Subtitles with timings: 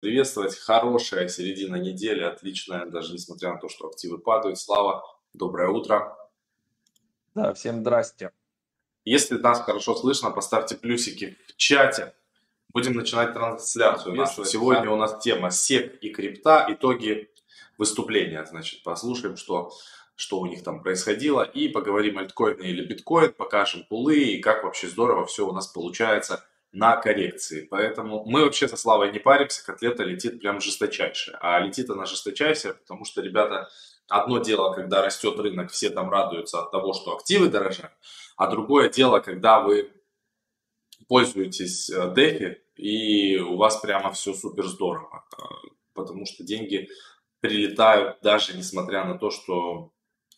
[0.00, 0.56] приветствовать.
[0.56, 4.58] Хорошая середина недели, отличная, даже несмотря на то, что активы падают.
[4.58, 6.16] Слава, доброе утро.
[7.34, 8.32] Да, всем здрасте.
[9.04, 12.14] Если нас хорошо слышно, поставьте плюсики в чате.
[12.72, 14.44] Будем начинать трансляцию нашу.
[14.44, 17.30] Сегодня у нас тема СЕК и крипта, итоги
[17.78, 18.44] выступления.
[18.44, 19.72] Значит, послушаем, что,
[20.14, 21.42] что у них там происходило.
[21.42, 26.44] И поговорим альткоины или биткоин, покажем пулы и как вообще здорово все у нас получается
[26.72, 27.66] на коррекции.
[27.70, 31.36] Поэтому мы вообще со Славой не паримся, котлета летит прям жесточайшая.
[31.40, 33.68] А летит она жесточайшая, потому что, ребята,
[34.08, 37.92] одно дело, когда растет рынок, все там радуются от того, что активы дорожают,
[38.36, 39.90] а другое дело, когда вы
[41.08, 45.42] пользуетесь э, и у вас прямо все супер здорово, э,
[45.94, 46.88] потому что деньги
[47.40, 49.92] прилетают даже несмотря на то, что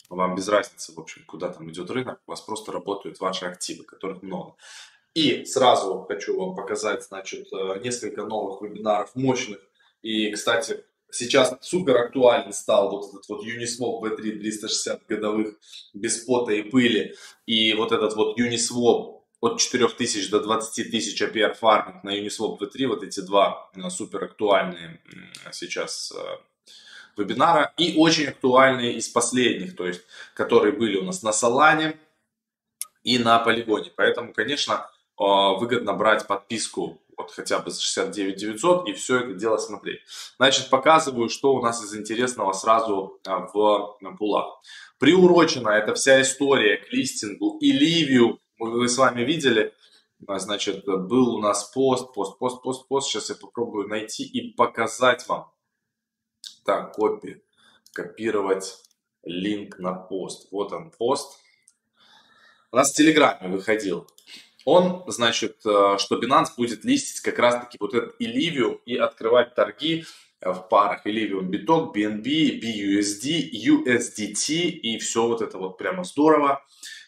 [0.08, 3.84] вам без разницы, в общем, куда там идет рынок, у вас просто работают ваши активы,
[3.84, 4.56] которых много.
[5.14, 9.58] И сразу хочу вам показать, значит, э, несколько новых вебинаров мощных.
[10.00, 15.54] И, кстати, сейчас супер актуальный стал вот этот вот Uniswap V3 360 годовых
[15.92, 17.14] без пота и пыли.
[17.46, 22.86] И вот этот вот Uniswap от 4000 до 20 тысяч APR фарминг на Uniswap V3.
[22.86, 25.02] Вот эти два э, супер актуальные
[25.50, 26.20] сейчас э,
[27.16, 27.72] вебинара.
[27.76, 30.00] И очень актуальные из последних, то есть,
[30.34, 31.96] которые были у нас на Solana
[33.02, 33.90] и на полигоне.
[33.94, 39.58] Поэтому, конечно, выгодно брать подписку вот хотя бы за 69 900 и все это дело
[39.58, 40.00] смотреть.
[40.36, 44.60] Значит, показываю, что у нас из интересного сразу а, в пулах.
[44.98, 48.38] Приурочена эта вся история к листингу и Ливию.
[48.58, 49.74] Вы с вами видели,
[50.20, 53.08] значит, был у нас пост, пост, пост, пост, пост.
[53.08, 55.50] Сейчас я попробую найти и показать вам.
[56.64, 57.42] Так, копи,
[57.92, 58.78] копировать
[59.24, 60.48] линк на пост.
[60.52, 61.38] Вот он пост.
[62.70, 64.06] У нас в Телеграме выходил
[64.64, 70.04] он, значит, э, что Binance будет листить как раз-таки вот этот Illivium и открывать торги
[70.40, 76.62] э, в парах Illivium Bitok, BNB, BUSD, USDT и все вот это вот прямо здорово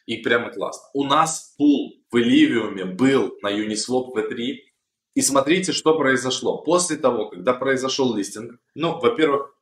[0.06, 0.88] и прямо классно.
[0.94, 4.56] У нас пул в Illivium был на Uniswap V3
[5.14, 6.62] и смотрите, что произошло.
[6.62, 9.54] После того, когда произошел листинг, ну, во-первых,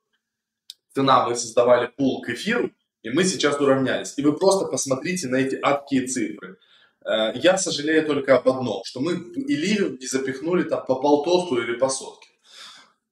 [0.94, 2.70] цена мы создавали пул к эфиру,
[3.02, 4.14] и мы сейчас уравнялись.
[4.16, 6.56] И вы просто посмотрите на эти адские цифры.
[7.04, 11.76] Э, я сожалею только об одном, что мы или не запихнули там по полтосу или
[11.76, 12.28] по сотке.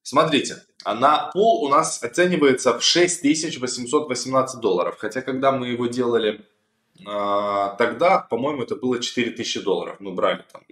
[0.02, 4.96] Смотрите, а на пол у нас оценивается в 6818 долларов.
[4.98, 6.44] Хотя, когда мы его делали
[6.98, 9.96] э, тогда, по-моему, это было 4000 долларов.
[10.00, 10.62] Мы брали там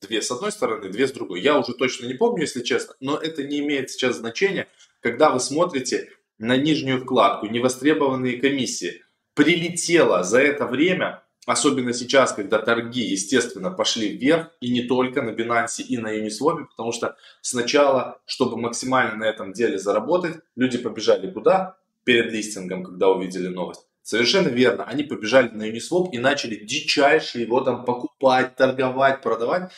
[0.00, 1.40] две с одной стороны, две с другой.
[1.40, 4.68] Я уже точно не помню, если честно, но это не имеет сейчас значения,
[5.00, 9.02] когда вы смотрите на нижнюю вкладку «Невостребованные комиссии».
[9.34, 15.30] Прилетело за это время Особенно сейчас, когда торги, естественно, пошли вверх, и не только на
[15.30, 21.30] Binance и на Uniswap, потому что сначала, чтобы максимально на этом деле заработать, люди побежали
[21.30, 21.76] куда?
[22.02, 23.86] Перед листингом, когда увидели новость.
[24.02, 29.70] Совершенно верно, они побежали на Uniswap и начали дичайше его там покупать, торговать, продавать.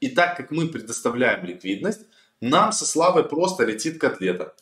[0.00, 2.02] И так как мы предоставляем ликвидность,
[2.42, 4.54] нам со Славой просто летит котлета.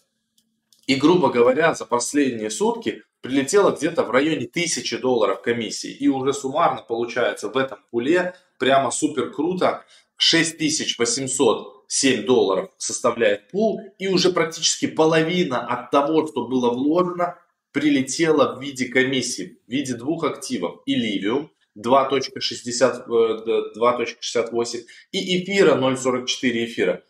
[0.86, 5.90] И, грубо говоря, за последние сутки прилетело где-то в районе 1000 долларов комиссии.
[5.90, 9.86] И уже суммарно получается в этом пуле прямо супер круто.
[10.18, 13.80] 6807 долларов составляет пул.
[13.98, 17.38] И уже практически половина от того, что было вложено,
[17.72, 20.80] прилетело в виде комиссии, в виде двух активов.
[20.86, 24.80] Illivium 2.68 э,
[25.12, 26.26] и эфира 0.44
[26.66, 27.02] эфира.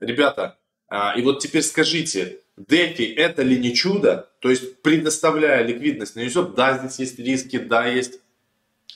[0.00, 4.28] Ребята, а, и вот теперь скажите, DeFi это ли не чудо?
[4.40, 8.20] То есть предоставляя ликвидность на Uniswap, да, здесь есть риски, да, есть,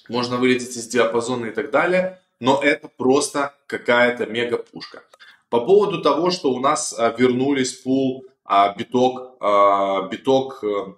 [0.09, 5.03] можно вылететь из диапазона и так далее, но это просто какая-то мега пушка.
[5.49, 10.95] По поводу того, что у нас а, вернулись пул а, биток, а, биток э,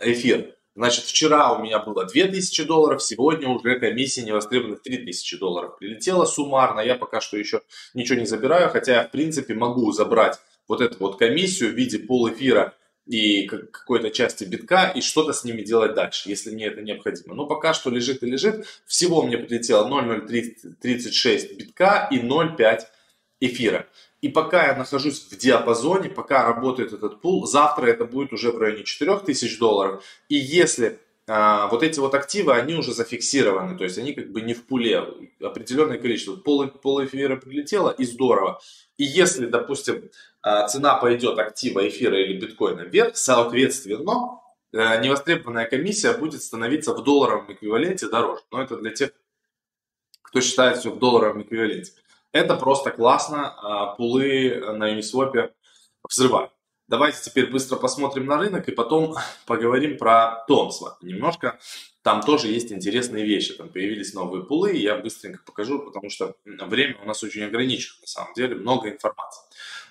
[0.00, 0.54] эфир.
[0.74, 6.80] Значит, вчера у меня было 2000 долларов, сегодня уже комиссия невостребованных 3000 долларов прилетела суммарно.
[6.80, 7.60] Я пока что еще
[7.92, 11.98] ничего не забираю, хотя я в принципе могу забрать вот эту вот комиссию в виде
[11.98, 12.74] полэфира
[13.06, 17.34] и какой-то части битка и что-то с ними делать дальше, если мне это необходимо.
[17.34, 18.66] Но пока что лежит и лежит.
[18.86, 22.80] Всего мне прилетело 0,036 битка и 0,5
[23.40, 23.86] эфира.
[24.22, 28.58] И пока я нахожусь в диапазоне, пока работает этот пул, завтра это будет уже в
[28.58, 30.02] районе 4000 долларов.
[30.30, 34.42] И если а, вот эти вот активы, они уже зафиксированы, то есть они как бы
[34.42, 35.02] не в пуле,
[35.40, 38.60] определенное количество, пол, пол эфира прилетело и здорово.
[38.98, 40.10] И если, допустим,
[40.42, 44.40] а, цена пойдет актива эфира или биткоина вверх, соответственно,
[44.72, 48.42] э, невостребованная комиссия будет становиться в долларовом эквиваленте дороже.
[48.50, 49.10] Но это для тех,
[50.20, 51.92] кто считает все в долларовом эквиваленте.
[52.32, 53.54] Это просто классно.
[53.56, 55.52] А, пулы на Uniswap
[56.08, 56.50] взрывают.
[56.86, 59.14] Давайте теперь быстро посмотрим на рынок и потом
[59.46, 60.98] поговорим про Томсва.
[61.00, 61.58] Немножко
[62.02, 63.54] там тоже есть интересные вещи.
[63.54, 68.06] Там появились новые пулы, я быстренько покажу, потому что время у нас очень ограничено, на
[68.06, 69.42] самом деле, много информации.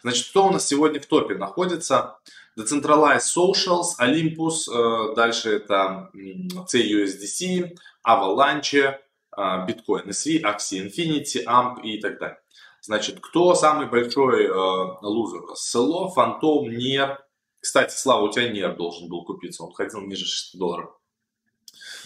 [0.04, 2.20] Значит, кто у нас сегодня в топе находится?
[2.56, 7.76] Decentralized Socials, Olympus, э, дальше это CUSDC,
[8.08, 9.00] Avalanche,
[9.36, 12.43] э, Bitcoin SV, Axie Infinity, AMP и так далее.
[12.84, 15.44] Значит, кто самый большой э, лузер?
[15.56, 17.26] Celo, Fantom, NEAR.
[17.62, 20.92] Кстати, Слава, у тебя NEAR должен был купиться, он ходил ниже 6 долларов.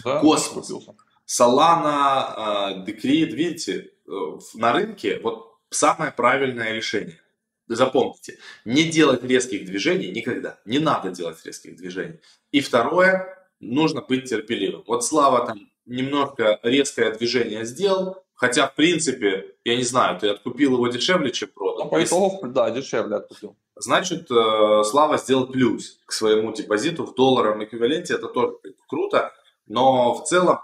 [0.03, 0.71] Да, Cosmos,
[1.25, 4.11] Solana, э, Decred, видите, э,
[4.53, 7.19] на рынке вот самое правильное решение.
[7.67, 10.59] Запомните, не делать резких движений никогда.
[10.65, 12.19] Не надо делать резких движений.
[12.51, 14.83] И второе, нужно быть терпеливым.
[14.85, 20.75] Вот Слава там немножко резкое движение сделал, хотя, в принципе, я не знаю, ты откупил
[20.75, 21.85] его дешевле, чем продал.
[21.85, 23.57] Ну, по итогу, да, дешевле откупил.
[23.75, 28.53] Значит, э, Слава сделал плюс к своему депозиту в долларовом эквиваленте, это тоже
[28.87, 29.33] круто,
[29.67, 30.59] но в целом,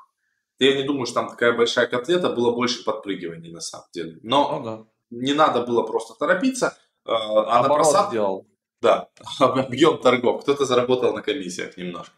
[0.60, 4.20] я не думаю, что там такая большая котлета, было больше подпрыгиваний на самом деле.
[4.24, 4.86] Но ну, да.
[5.12, 6.78] не надо было просто торопиться.
[7.06, 8.10] Э, а на просад...
[8.10, 8.48] сделал.
[8.82, 9.10] Да,
[9.40, 10.42] объем торгов.
[10.42, 12.14] Кто-то заработал на комиссиях немножко.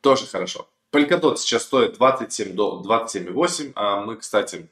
[0.00, 0.68] Тоже хорошо.
[0.92, 3.72] Polkadot сейчас стоит 27 до 27,8.
[3.74, 4.70] А мы, кстати,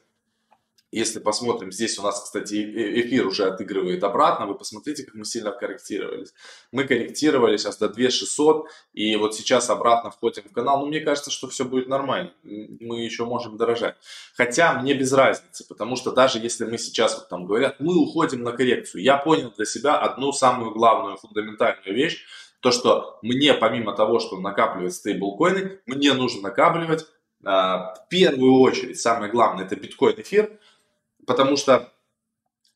[0.91, 2.55] если посмотрим, здесь у нас, кстати,
[3.01, 4.47] эфир уже отыгрывает обратно.
[4.47, 6.33] Вы посмотрите, как мы сильно корректировались.
[6.71, 10.79] Мы корректировали сейчас до 2600, и вот сейчас обратно входим в канал.
[10.79, 12.33] Ну, мне кажется, что все будет нормально.
[12.43, 13.95] Мы еще можем дорожать.
[14.35, 18.41] Хотя мне без разницы, потому что даже если мы сейчас, вот там говорят, мы уходим
[18.43, 22.25] на коррекцию, я понял для себя одну самую главную фундаментальную вещь,
[22.61, 27.05] то, что мне, помимо того, что накапливать стейблкоины, мне нужно накапливать
[27.45, 30.59] а, в первую очередь, самое главное, это биткоин эфир,
[31.25, 31.91] потому что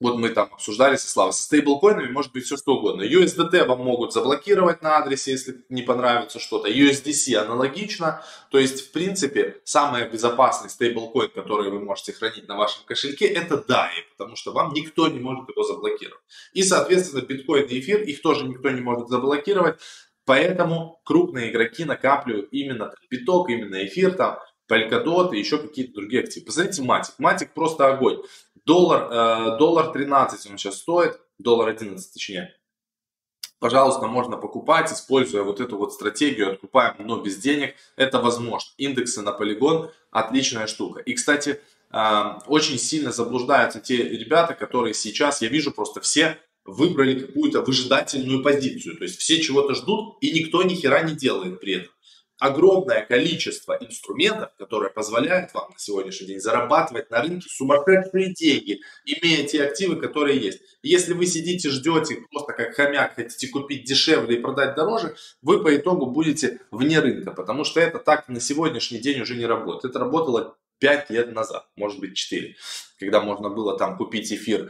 [0.03, 3.03] вот мы там обсуждали со Славой, со стейблкоинами может быть все что угодно.
[3.03, 6.69] USDT вам могут заблокировать на адресе, если не понравится что-то.
[6.69, 8.21] USDC аналогично.
[8.51, 13.55] То есть, в принципе, самый безопасный стейблкоин, который вы можете хранить на вашем кошельке, это
[13.55, 16.21] DAI, потому что вам никто не может его заблокировать.
[16.51, 19.79] И, соответственно, биткоин и эфир, их тоже никто не может заблокировать.
[20.25, 24.39] Поэтому крупные игроки накапливают именно биток, именно эфир, там,
[24.73, 26.45] Polkadot и еще какие-то другие активы.
[26.45, 27.13] Посмотрите Матик.
[27.19, 28.21] Матик просто огонь.
[28.65, 32.55] Доллар, э, доллар 13 он сейчас стоит, доллар 11 точнее.
[33.59, 37.75] Пожалуйста, можно покупать, используя вот эту вот стратегию, откупаем, но без денег.
[37.95, 38.69] Это возможно.
[38.77, 41.01] Индексы на полигон отличная штука.
[41.01, 41.61] И, кстати,
[41.91, 48.41] э, очень сильно заблуждаются те ребята, которые сейчас, я вижу просто все выбрали какую-то выжидательную
[48.41, 48.97] позицию.
[48.97, 51.92] То есть все чего-то ждут, и никто ни хера не делает при этом
[52.43, 59.47] огромное количество инструментов, которые позволяют вам на сегодняшний день зарабатывать на рынке сумасшедшие деньги, имея
[59.47, 60.59] те активы, которые есть.
[60.81, 65.73] Если вы сидите, ждете, просто как хомяк, хотите купить дешевле и продать дороже, вы по
[65.73, 69.91] итогу будете вне рынка, потому что это так на сегодняшний день уже не работает.
[69.91, 72.57] Это работало 5 лет назад, может быть 4,
[72.99, 74.69] когда можно было там купить эфир,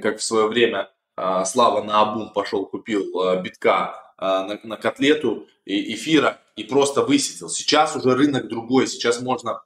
[0.00, 5.48] как в свое время а, Слава на Абум пошел, купил а, битка на, на котлету
[5.64, 7.48] эфира и просто высидел.
[7.48, 9.62] Сейчас уже рынок другой, сейчас можно...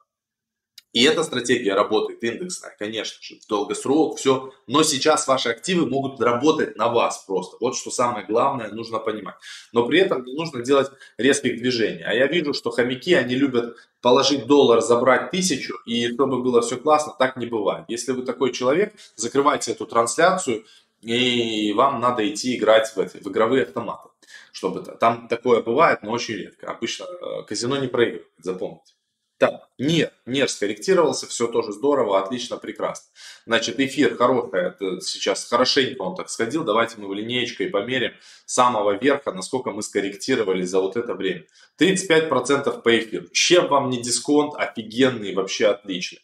[0.92, 4.52] И эта стратегия работает индексная, конечно же, в долгосрок, все.
[4.68, 7.56] Но сейчас ваши активы могут работать на вас просто.
[7.60, 9.34] Вот что самое главное, нужно понимать.
[9.73, 12.04] Но при этом не нужно делать резких движений.
[12.04, 16.76] А я вижу, что хомяки, они любят положить доллар, забрать тысячу, и чтобы было все
[16.76, 17.87] классно, так не бывает.
[17.88, 20.64] Если вы такой человек, закрывайте эту трансляцию,
[21.02, 24.13] и вам надо идти играть в, эти, в игровые автоматы
[24.52, 26.69] чтобы там такое бывает, но очень редко.
[26.71, 28.95] Обычно э, казино не проигрывает, запомните.
[29.37, 33.11] Так, НЕР, НЕР скорректировался, все тоже здорово, отлично, прекрасно.
[33.47, 38.12] Значит, эфир хороший, это сейчас хорошенько он так сходил, давайте мы в линеечкой померим
[38.47, 41.45] самого верха, насколько мы скорректировались за вот это время.
[41.81, 43.26] 35% по эфиру.
[43.33, 46.21] Чем вам не дисконт, офигенный, вообще отличный.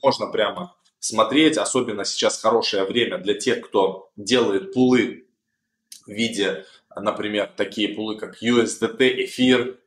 [0.00, 5.26] Можно прямо смотреть, особенно сейчас хорошее время для тех, кто делает пулы
[6.06, 6.64] в виде
[6.96, 9.78] например, такие пулы, как USDT, эфир,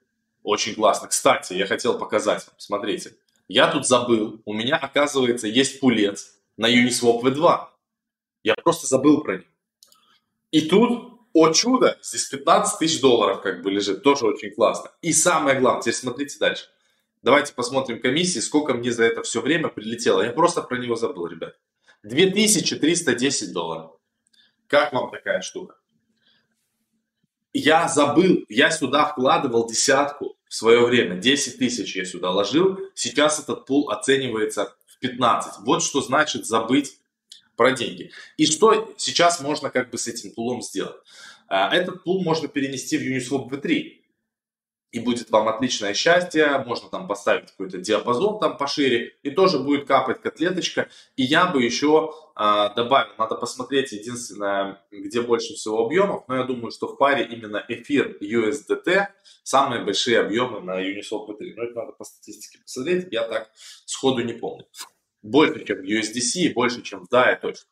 [0.44, 1.08] очень классно.
[1.08, 3.16] Кстати, я хотел показать вам, смотрите,
[3.48, 7.68] я тут забыл, у меня, оказывается, есть пулец на Uniswap V2.
[8.44, 9.46] Я просто забыл про него.
[10.52, 14.92] И тут, о чудо, здесь 15 тысяч долларов как бы лежит, тоже очень классно.
[15.02, 16.66] И самое главное, теперь смотрите дальше.
[17.22, 20.22] Давайте посмотрим комиссии, сколько мне за это все время прилетело.
[20.22, 21.56] Я просто про него забыл, ребят.
[22.04, 23.92] 2310 долларов.
[24.68, 25.76] Как вам такая штука?
[27.58, 33.40] Я забыл, я сюда вкладывал десятку в свое время, 10 тысяч я сюда ложил, сейчас
[33.40, 35.66] этот пул оценивается в 15.
[35.66, 37.00] Вот что значит забыть
[37.56, 38.12] про деньги.
[38.36, 40.98] И что сейчас можно как бы с этим пулом сделать?
[41.48, 44.02] А, этот пул можно перенести в Uniswap V3
[44.92, 49.88] и будет вам отличное счастье, можно там поставить какой-то диапазон там пошире, и тоже будет
[49.88, 50.90] капать котлеточка.
[51.16, 56.72] И я бы еще добавил, надо посмотреть единственное, где больше всего объемов, но я думаю,
[56.72, 59.08] что в паре именно эфир USDT
[59.44, 61.54] самые большие объемы на Uniswap V3.
[61.56, 63.50] Но это надо по статистике посмотреть, я так
[63.86, 64.68] сходу не помню.
[65.22, 67.68] Больше, чем в USDC больше, чем в DAI точно.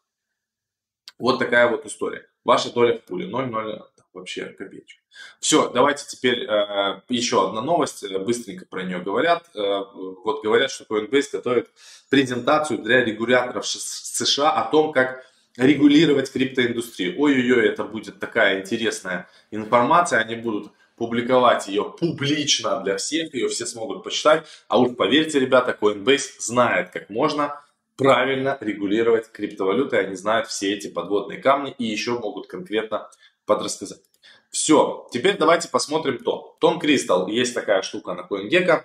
[1.19, 2.27] Вот такая вот история.
[2.43, 3.81] Ваша доля в пуле 0,0
[4.13, 5.01] вообще копеечка.
[5.39, 9.49] Все, давайте теперь э, еще одна новость, э, быстренько про нее говорят.
[9.55, 9.83] Э,
[10.23, 11.69] вот говорят, что Coinbase готовит
[12.09, 15.25] презентацию для регуляторов США о том, как
[15.57, 17.19] регулировать криптоиндустрию.
[17.19, 23.65] Ой-ой-ой, это будет такая интересная информация, они будут публиковать ее публично для всех, ее все
[23.65, 24.45] смогут почитать.
[24.67, 27.59] А уж поверьте, ребята, Coinbase знает, как можно
[27.95, 33.09] правильно регулировать криптовалюты, они знают все эти подводные камни и еще могут конкретно
[33.45, 34.01] подрассказать.
[34.49, 36.53] Все, теперь давайте посмотрим тон.
[36.59, 38.83] Тон Кристалл, есть такая штука на CoinGecko,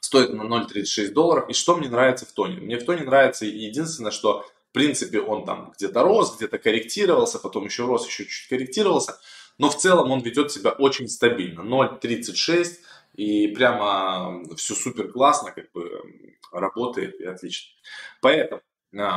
[0.00, 1.48] стоит на 0.36 долларов.
[1.48, 2.56] И что мне нравится в тоне?
[2.56, 7.66] Мне в тоне нравится единственное, что в принципе он там где-то рос, где-то корректировался, потом
[7.66, 9.18] еще рос, еще чуть корректировался.
[9.58, 11.60] Но в целом он ведет себя очень стабильно.
[11.60, 12.78] 0.36
[13.14, 16.02] и прямо все супер классно, как бы
[16.50, 17.72] работает и отлично.
[18.20, 18.62] Поэтому,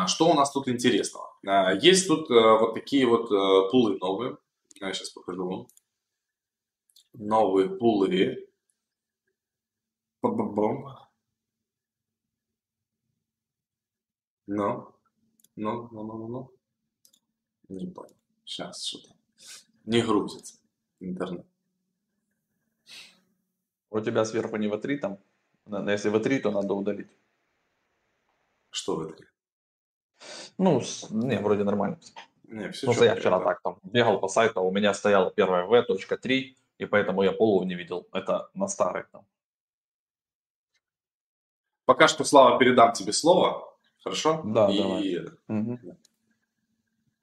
[0.08, 1.36] что у нас тут интересного?
[1.46, 4.38] А, есть тут э, вот такие вот э, пулы новые.
[4.76, 5.68] Я сейчас покажу вам.
[7.14, 8.48] Новые пулы.
[10.22, 10.98] Бам-бам-бам.
[14.48, 14.94] Ну,
[15.56, 16.52] ну, ну, ну, ну.
[17.70, 18.16] Не понял.
[18.46, 19.16] Сейчас что-то.
[19.86, 20.56] Не грузится
[21.00, 21.46] интернет.
[23.90, 25.20] У тебя сверху не V3 там?
[25.66, 27.12] Но если V3, то надо удалить.
[28.70, 29.35] Что V3?
[30.58, 32.00] Ну, не, вроде нормально.
[32.48, 36.56] Не, все Просто я вчера так там бегал по сайту, у меня стояла первая V.3,
[36.78, 38.08] и поэтому я полу не видел.
[38.14, 39.26] Это на старой там.
[41.86, 43.76] Пока что, Слава, передам тебе слово.
[44.04, 44.42] Хорошо?
[44.44, 44.78] Да, и...
[44.78, 45.20] давай.
[45.48, 45.80] Угу.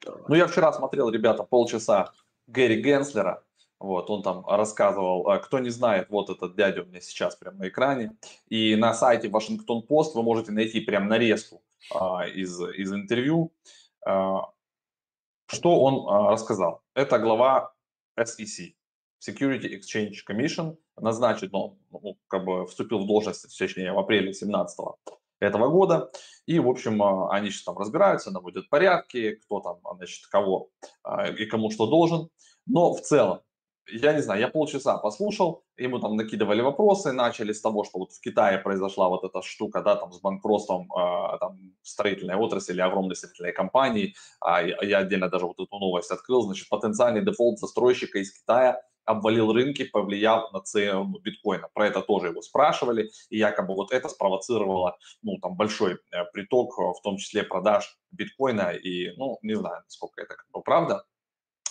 [0.00, 0.22] давай.
[0.28, 2.12] Ну, я вчера смотрел, ребята, полчаса
[2.46, 3.42] Гэри Генслера.
[3.78, 7.58] Вот, он там рассказывал, а, кто не знает, вот этот дядя у меня сейчас прямо
[7.58, 8.16] на экране.
[8.48, 13.52] И на сайте Вашингтон Пост вы можете найти прям нарезку а, из, из интервью.
[14.06, 14.50] А,
[15.46, 16.82] что он а, рассказал?
[16.94, 17.74] Это глава
[18.18, 18.74] SEC,
[19.20, 24.78] Security Exchange Commission, назначен, ну, ну, как бы вступил в должность, точнее, в апреле 2017
[25.40, 26.10] этого года.
[26.46, 30.70] И, в общем, а, они сейчас там разбираются, наводят порядки, кто там, значит, кого
[31.02, 32.28] а, и кому что должен.
[32.66, 33.40] Но в целом,
[33.88, 38.12] я не знаю, я полчаса послушал, ему там накидывали вопросы, начали с того, что вот
[38.12, 43.16] в Китае произошла вот эта штука, да, там с банкротством э, там, строительной отрасли, огромной
[43.16, 48.32] строительной компании, а, я отдельно даже вот эту новость открыл, значит, потенциальный дефолт застройщика из
[48.32, 51.68] Китая обвалил рынки, повлияв на цену биткоина.
[51.74, 56.78] Про это тоже его спрашивали, и якобы вот это спровоцировало, ну, там, большой э, приток,
[56.78, 61.04] в том числе продаж биткоина, и, ну, не знаю, насколько это как бы правда,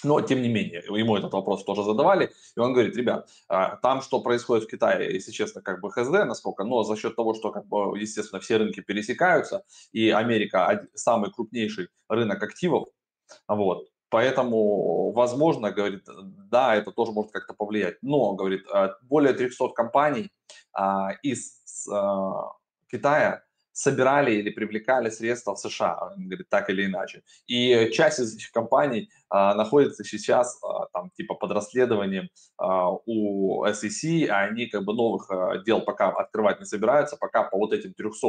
[0.03, 4.01] но, тем не менее, ему этот вопрос тоже задавали, и он говорит, ребят, а, там,
[4.01, 7.51] что происходит в Китае, если честно, как бы хз, насколько, но за счет того, что,
[7.51, 12.88] как бы, естественно, все рынки пересекаются, и Америка самый крупнейший рынок активов,
[13.48, 16.08] вот, поэтому, возможно, говорит,
[16.50, 20.31] да, это тоже может как-то повлиять, но, говорит, а, более 300 компаний
[20.74, 21.62] а, из
[22.91, 23.43] Китая
[23.81, 27.23] собирали или привлекали средства в США, говорит, так или иначе.
[27.47, 33.65] И часть из этих компаний а, находится сейчас а, там типа под расследованием а, у
[33.65, 37.73] SEC, а они как бы новых а, дел пока открывать не собираются, пока по вот
[37.73, 38.27] этим 300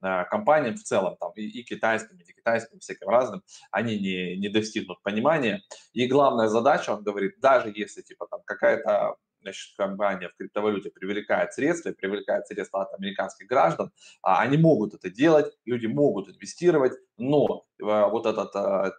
[0.00, 4.36] а, компаниям в целом, там и, и китайским, и не китайским, всяким разным, они не,
[4.36, 5.62] не достигнут понимания.
[5.92, 11.52] И главная задача, он говорит, даже если типа там какая-то значит, компания в криптовалюте привлекает
[11.52, 13.92] средства, привлекает средства от американских граждан,
[14.22, 18.92] а они могут это делать, люди могут инвестировать, но э, вот этот, э,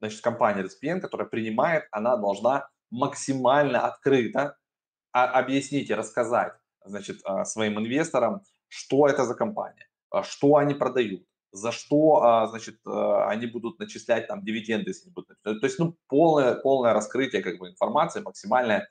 [0.00, 4.56] значит, компания RSPN, которая принимает, она должна максимально открыто
[5.12, 6.52] объяснить и рассказать,
[6.84, 9.88] значит, э, своим инвесторам, что это за компания,
[10.22, 15.36] что они продают, за что, значит, они будут начислять там дивиденды, если будут.
[15.42, 18.88] То есть, ну, полное, полное раскрытие как бы информации, максимальное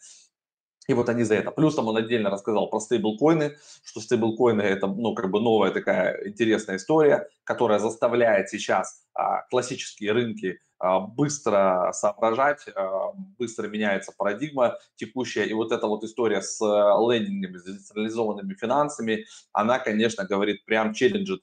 [0.87, 1.51] и вот они за это.
[1.51, 6.27] Плюс там он отдельно рассказал про стейблкоины, что стейблкоины это, ну, как бы новая такая
[6.27, 14.77] интересная история, которая заставляет сейчас а, классические рынки а, быстро соображать, а, быстро меняется парадигма
[14.95, 15.45] текущая.
[15.45, 21.41] И вот эта вот история с лендингами, с децентрализованными финансами, она, конечно, говорит, прям челленджит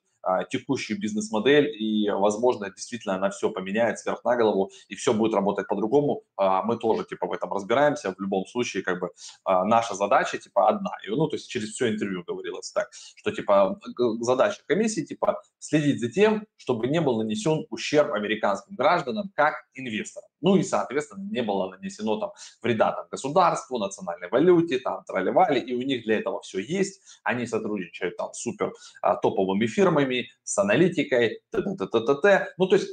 [0.51, 5.69] текущую бизнес-модель, и, возможно, действительно она все поменяет сверх на голову, и все будет работать
[5.69, 6.23] по-другому.
[6.37, 8.15] А, мы тоже, типа, в этом разбираемся.
[8.15, 9.11] В любом случае, как бы,
[9.45, 10.91] а, наша задача, типа, одна.
[11.07, 13.81] И, ну, то есть через все интервью говорилось так, что, типа,
[14.21, 20.28] задача комиссии, типа, следить за тем, чтобы не был нанесен ущерб американским гражданам как инвесторам.
[20.41, 25.75] Ну и, соответственно, не было нанесено там вреда там, государству, национальной валюте, там тролливали, и
[25.75, 27.03] у них для этого все есть.
[27.25, 32.15] Они сотрудничают там с супер а, топовыми фирмами, с аналитикой, т т т т т
[32.23, 32.89] т Ну, то есть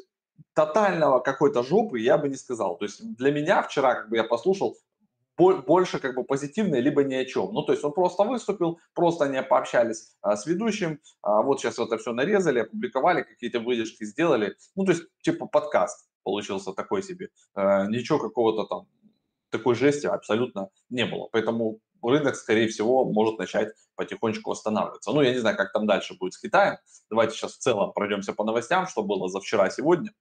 [0.53, 2.77] тотального какой-то жопы я бы не сказал.
[2.77, 4.77] То есть для меня вчера, как бы я послушал,
[5.37, 7.53] больше как бы позитивное, либо ни о чем.
[7.53, 11.77] Ну, то есть он просто выступил, просто они пообщались а, с ведущим, а, вот сейчас
[11.77, 14.55] это все нарезали, опубликовали, какие-то выдержки сделали.
[14.75, 17.29] Ну, то есть типа подкаст получился такой себе.
[17.53, 18.87] А, ничего какого-то там,
[19.49, 21.29] такой жести абсолютно не было.
[21.31, 25.11] Поэтому рынок, скорее всего, может начать потихонечку восстанавливаться.
[25.11, 26.77] Ну, я не знаю, как там дальше будет с Китаем.
[27.09, 30.11] Давайте сейчас в целом пройдемся по новостям, что было за вчера, сегодня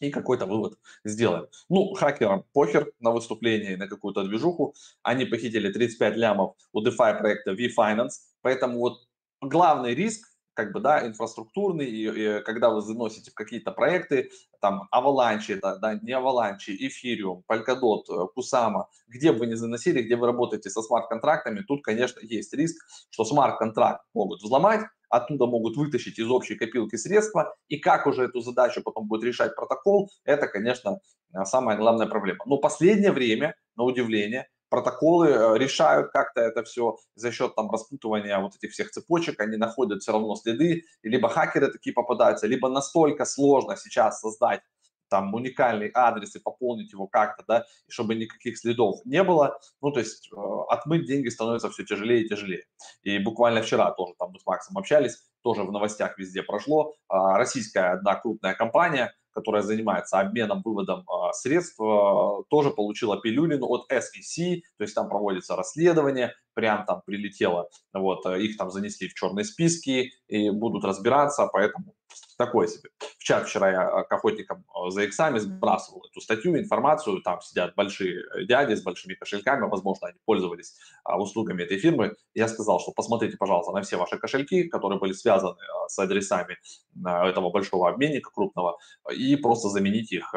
[0.00, 1.46] и какой-то вывод сделаем.
[1.68, 4.74] Ну, хакерам похер на выступление, на какую-то движуху.
[5.02, 8.12] Они похитили 35 лямов у DeFi проекта V-Finance,
[8.42, 9.06] поэтому вот
[9.40, 14.30] главный риск как бы, да, инфраструктурный, и, и когда вы заносите в какие-то проекты,
[14.60, 20.16] там, Avalanche, да, да, не Avalanche, Ethereum, Polkadot, Kusama, где бы вы не заносили, где
[20.16, 26.18] вы работаете со смарт-контрактами, тут, конечно, есть риск, что смарт-контракт могут взломать, оттуда могут вытащить
[26.18, 31.00] из общей копилки средства, и как уже эту задачу потом будет решать протокол, это, конечно,
[31.44, 32.44] самая главная проблема.
[32.46, 38.36] Но последнее время, на удивление, протоколы э, решают как-то это все за счет там распутывания
[38.40, 42.68] вот этих всех цепочек, они находят все равно следы, и либо хакеры такие попадаются, либо
[42.68, 44.62] настолько сложно сейчас создать
[45.08, 49.60] там уникальный адрес и пополнить его как-то, да, чтобы никаких следов не было.
[49.80, 50.36] Ну, то есть э,
[50.68, 52.64] отмыть деньги становится все тяжелее и тяжелее.
[53.04, 56.94] И буквально вчера тоже там мы с Максом общались, тоже в новостях везде прошло.
[57.08, 63.66] Э, российская одна крупная компания, которая занимается обменом, выводом э, средств, э, тоже получила пилюлину
[63.66, 69.08] от SEC, то есть там проводится расследование, прям там прилетело, вот, э, их там занесли
[69.08, 71.94] в черные списки и будут разбираться, поэтому
[72.36, 72.90] такое себе.
[73.18, 77.40] В чат вчера я э, к охотникам э, за иксами сбрасывал эту статью, информацию, там
[77.40, 82.14] сидят большие дяди с большими кошельками, возможно, они пользовались а, услугами этой фирмы.
[82.34, 86.58] Я сказал, что посмотрите, пожалуйста, на все ваши кошельки, которые были связаны с адресами
[87.04, 88.78] этого большого обменника крупного,
[89.12, 90.34] и просто замените их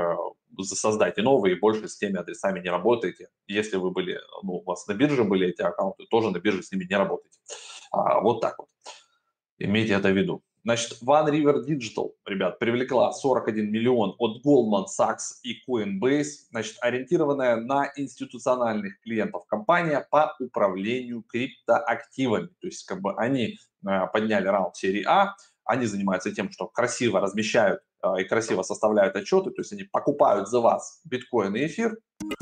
[0.63, 3.29] создайте новые, больше с теми адресами не работаете.
[3.47, 6.71] Если вы были, ну, у вас на бирже были эти аккаунты, тоже на бирже с
[6.71, 7.39] ними не работаете.
[7.91, 8.69] А, вот так вот.
[9.59, 10.43] Имейте это в виду.
[10.67, 17.55] Значит, One River Digital, ребят, привлекла 41 миллион от Goldman Sachs и Coinbase, значит, ориентированная
[17.55, 22.47] на институциональных клиентов компания по управлению криптоактивами.
[22.59, 23.55] То есть, как бы они
[23.87, 29.15] э, подняли раунд серии А, они занимаются тем, что красиво размещают а, и красиво составляют
[29.15, 31.97] отчеты, то есть они покупают за вас биткоин и эфир,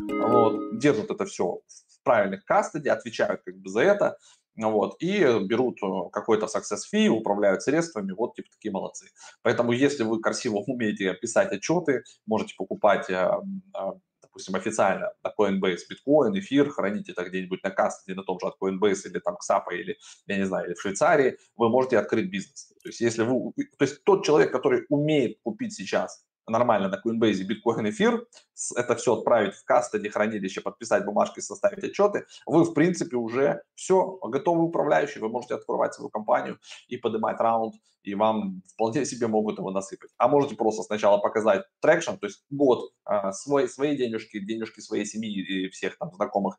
[0.09, 4.17] вот, держат это все в правильных кастоде, отвечают как бы за это,
[4.57, 9.07] вот, и берут э, какой-то success fee, управляют средствами, вот, типа, такие молодцы.
[9.41, 13.29] Поэтому, если вы красиво умеете писать отчеты, можете покупать э,
[13.77, 13.91] э,
[14.21, 18.55] допустим, официально на Coinbase биткоин, эфир, храните это где-нибудь на кастоде, на том же от
[18.61, 22.73] Coinbase или там XAPA или, я не знаю, или в Швейцарии, вы можете открыть бизнес.
[22.83, 27.43] То есть, если вы, то есть тот человек, который умеет купить сейчас нормально на Coinbase
[27.43, 28.27] биткоин эфир,
[28.75, 34.19] это все отправить в кастоди, хранилище, подписать бумажки, составить отчеты, вы, в принципе, уже все,
[34.21, 39.57] готовы управляющий, вы можете открывать свою компанию и поднимать раунд, и вам вполне себе могут
[39.57, 40.11] его насыпать.
[40.17, 45.05] А можете просто сначала показать traction, то есть год а, свой, свои денежки, денежки своей
[45.05, 46.57] семьи и всех там знакомых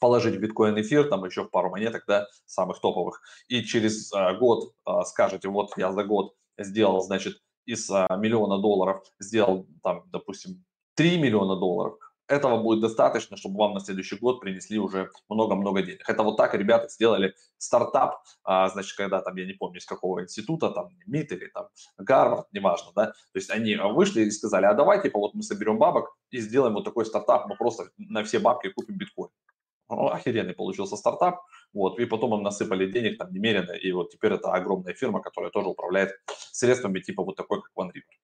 [0.00, 4.34] положить в биткоин эфир, там еще в пару монеток, да, самых топовых, и через а,
[4.34, 10.04] год а, скажете, вот я за год сделал, значит, из а, миллиона долларов сделал, там,
[10.10, 10.64] допустим,
[10.96, 16.08] 3 миллиона долларов, этого будет достаточно, чтобы вам на следующий год принесли уже много-много денег.
[16.08, 20.22] Это вот так ребята сделали стартап, а, значит, когда там, я не помню, из какого
[20.22, 24.74] института, там, MIT или там Гарвард, неважно, да, то есть они вышли и сказали, а
[24.74, 28.38] давай, типа, вот мы соберем бабок и сделаем вот такой стартап, мы просто на все
[28.38, 29.30] бабки купим биткоин.
[29.88, 31.42] Охеренный получился стартап,
[31.72, 35.50] вот, и потом им насыпали денег там немерено, и вот теперь это огромная фирма, которая
[35.50, 36.12] тоже управляет
[36.52, 38.18] средствами типа вот такой, как OneRiver.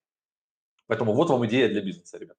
[0.86, 2.36] Поэтому вот вам идея для бизнеса, ребят.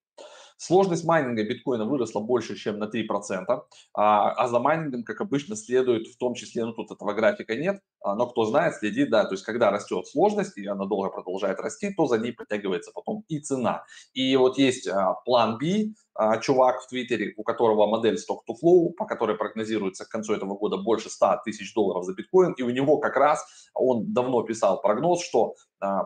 [0.63, 3.63] Сложность майнинга биткоина выросла больше, чем на 3%,
[3.95, 7.82] а, а за майнингом, как обычно, следует в том числе, ну тут этого графика нет,
[8.00, 11.60] а, но кто знает, следит, да, то есть когда растет сложность, и она долго продолжает
[11.60, 13.86] расти, то за ней подтягивается потом и цена.
[14.13, 18.54] И вот есть а, Plan B, а, чувак в Твиттере, у которого модель Stock to
[18.63, 22.62] Flow, по которой прогнозируется к концу этого года больше 100 тысяч долларов за биткоин, и
[22.62, 23.43] у него как раз,
[23.74, 25.56] он давно писал прогноз, что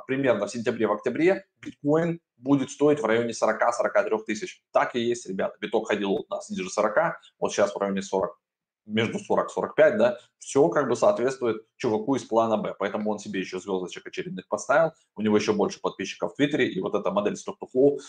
[0.08, 4.62] примерно в сентябре, в октябре биткоин будет стоить в районе 40-43 тысяч.
[4.72, 5.58] Так и есть, ребята.
[5.60, 8.40] Биток ходил у нас ниже 40, вот сейчас в районе 40
[8.86, 12.76] между 40-45, да, все как бы соответствует чуваку из плана Б.
[12.78, 16.80] Поэтому он себе еще звездочек очередных поставил, у него еще больше подписчиков в Твиттере, и
[16.80, 18.00] вот эта модель Stock to Flow,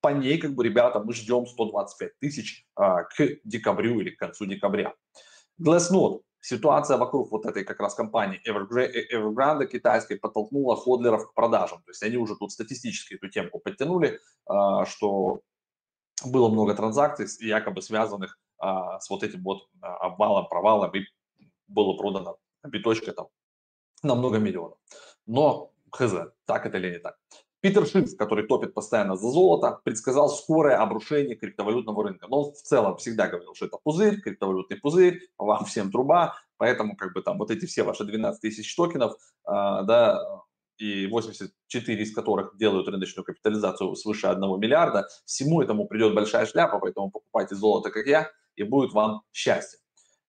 [0.00, 4.46] по ней, как бы, ребята, мы ждем 125 тысяч а, к декабрю или к концу
[4.46, 4.94] декабря.
[5.60, 6.20] Glassnode.
[6.48, 11.82] Ситуация вокруг вот этой как раз компании Evergrande китайской подтолкнула ходлеров к продажам.
[11.82, 15.40] То есть они уже тут статистически эту темку подтянули, а, что
[16.24, 21.06] было много транзакций, якобы связанных а, с вот этим вот а, обвалом, провалом, и
[21.66, 23.26] было продано биточка там
[24.04, 24.78] на много миллионов.
[25.26, 26.12] Но хз,
[26.44, 27.18] так это или не так.
[27.66, 32.28] Питер Шиф, который топит постоянно за золото, предсказал скорое обрушение криптовалютного рынка.
[32.28, 36.96] Но он в целом всегда говорил, что это пузырь, криптовалютный пузырь, вам всем труба, поэтому
[36.96, 40.44] как бы там вот эти все ваши 12 тысяч токенов, э, да,
[40.78, 46.78] и 84 из которых делают рыночную капитализацию свыше 1 миллиарда, всему этому придет большая шляпа,
[46.78, 49.80] поэтому покупайте золото, как я, и будет вам счастье.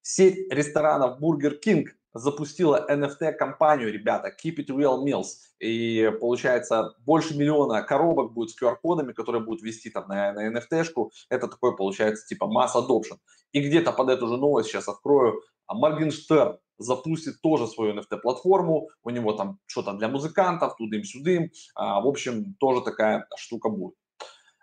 [0.02, 1.86] Сеть ресторанов Burger King
[2.18, 5.28] запустила NFT-компанию, ребята, Keep It Real Meals.
[5.60, 11.12] И получается, больше миллиона коробок будет с QR-кодами, которые будут вести там на, на NFT-шку.
[11.30, 13.18] Это такой, получается, типа масс adoption.
[13.52, 15.42] И где-то под эту же новость сейчас открою.
[15.68, 18.90] Моргенштерн запустит тоже свою NFT-платформу.
[19.04, 21.52] У него там что-то для музыкантов, тудым-сюдым.
[21.76, 23.96] А, в общем, тоже такая штука будет.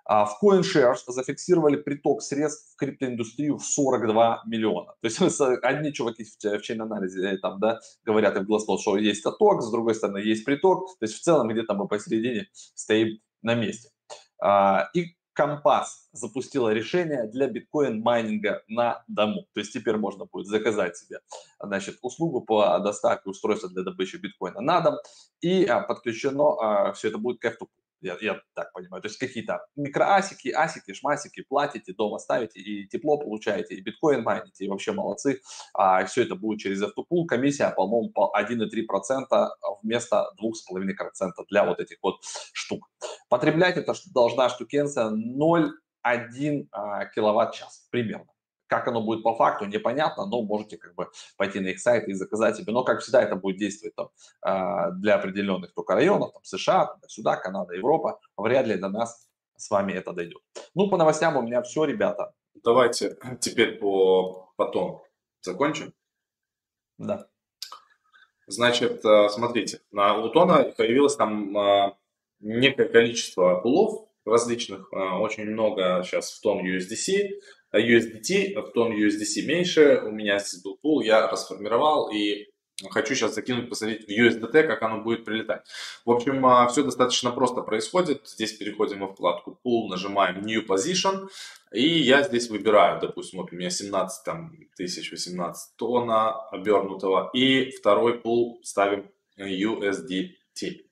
[0.05, 4.95] А в CoinShares зафиксировали приток средств в криптоиндустрию в 42 миллиона.
[5.01, 9.63] То есть одни чуваки в чейн-анализе э, там, да, говорят им гласно, что есть отток,
[9.63, 10.87] с другой стороны есть приток.
[10.99, 13.91] То есть в целом где-то мы посередине стоим на месте.
[14.41, 19.47] А, и Компас запустила решение для биткоин-майнинга на дому.
[19.53, 21.21] То есть теперь можно будет заказать себе
[21.59, 24.95] значит, услугу по доставке устройства для добычи биткоина на дом.
[25.41, 27.57] И а, подключено все это будет к f
[28.05, 29.03] я, я так понимаю.
[29.03, 34.65] То есть какие-то микроасики, асики, шмасики платите, дома ставите, и тепло получаете, и биткоин майните,
[34.65, 35.41] и вообще молодцы.
[35.73, 37.27] А все это будет через автопул.
[37.27, 39.49] Комиссия, по-моему, по 1,3%
[39.83, 42.17] вместо 2,5% для вот этих вот
[42.53, 42.89] штук.
[43.29, 48.34] Потреблять это должна штукенция 0,1 а, киловатт-час примерно.
[48.67, 52.15] Как оно будет по факту, непонятно, но можете как бы пойти на их сайт и
[52.15, 52.73] заказать себе.
[52.73, 54.09] Но, как всегда, это будет действовать там,
[54.41, 58.21] а, для определенных только районов, там, США, сюда, Канада, Европа.
[58.37, 60.43] Вряд ли до нас с вами это дойдет.
[60.75, 62.33] Ну, по новостям у меня все, ребята.
[62.63, 65.03] Давайте теперь по потом
[65.43, 65.93] закончим.
[66.99, 67.27] Да.
[68.47, 71.97] Значит, э, смотрите, на Лутона появилось там а,
[72.41, 77.41] некое количество пулов различных, а, очень много сейчас в том USDC,
[77.73, 82.47] USDT, в том USDC меньше, у меня здесь был пул, я расформировал и
[82.91, 85.67] хочу сейчас закинуть, посмотреть в USDT, как оно будет прилетать.
[86.05, 88.27] В общем, а, все достаточно просто происходит.
[88.27, 91.29] Здесь переходим во вкладку Pool, нажимаем New Position,
[91.73, 97.71] и я здесь выбираю, допустим, вот у меня 17 там, тысяч 18 тонна обернутого, и
[97.71, 100.85] второй пул ставим USDT.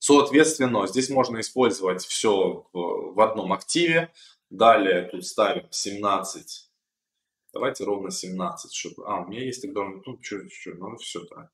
[0.00, 4.10] Соответственно, здесь можно использовать все в одном активе.
[4.48, 6.70] Далее тут ставим 17.
[7.52, 9.06] Давайте ровно 17, чтобы...
[9.06, 9.82] А, у меня есть тогда...
[9.84, 11.50] Ну, что, что, ну, все, да.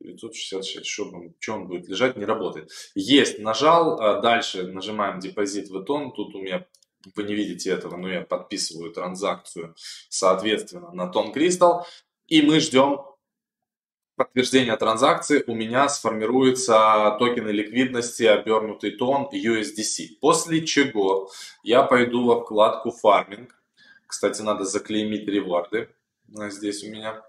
[0.00, 2.70] 966, чтобы что он будет лежать, не работает.
[2.94, 6.66] Есть, нажал, а дальше нажимаем депозит в тон, тут у меня,
[7.16, 9.74] вы не видите этого, но я подписываю транзакцию,
[10.08, 11.84] соответственно, на тон кристалл,
[12.28, 13.00] и мы ждем
[14.18, 20.18] подтверждения транзакции у меня сформируется токены ликвидности обернутый тон USDC.
[20.20, 21.30] После чего
[21.62, 23.54] я пойду во вкладку фарминг.
[24.06, 25.88] Кстати, надо заклеймить реварды.
[26.28, 27.24] Здесь у меня.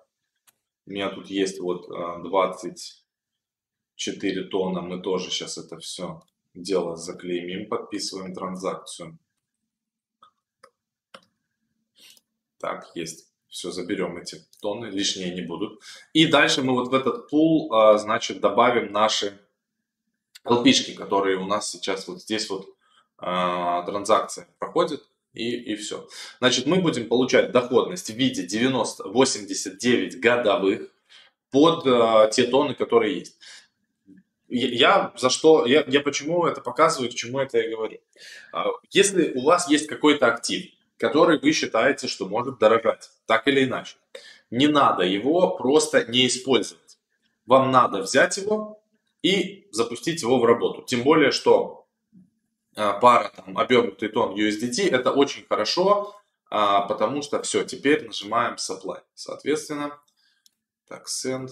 [0.86, 4.82] У меня тут есть вот 24 а, тонна.
[4.82, 6.23] Мы тоже сейчас это все
[6.56, 7.69] дело заклеймим.
[7.69, 9.19] Подписываем транзакцию.
[12.58, 13.29] Так, есть.
[13.49, 15.81] Все, заберем эти тонны, лишние не будут.
[16.13, 19.39] И дальше мы вот в этот пул, а, значит, добавим наши
[20.45, 22.67] LP, которые у нас сейчас вот здесь вот
[23.17, 25.03] а, транзакция проходит.
[25.33, 26.07] И, и все.
[26.39, 30.89] Значит, мы будем получать доходность в виде 90, 89 годовых
[31.51, 33.38] под э, те тонны, которые есть.
[34.47, 37.99] я за что, я, я почему это показываю, к чему это я говорю.
[38.51, 40.65] А, если у вас есть какой-то актив,
[40.99, 43.95] который вы считаете, что может дорожать, так или иначе,
[44.51, 46.97] не надо его просто не использовать.
[47.45, 48.81] Вам надо взять его
[49.23, 50.83] и запустить его в работу.
[50.83, 51.88] Тем более, что
[52.75, 56.15] а, пара там, обернутый тон USDT это очень хорошо,
[56.49, 59.01] а, потому что все, теперь нажимаем supply.
[59.13, 59.97] Соответственно,
[60.88, 61.49] так, send